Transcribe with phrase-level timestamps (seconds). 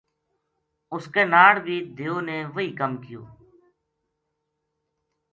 [0.93, 3.21] اس کے ناڑ بھی دیو نے وہی کم کیو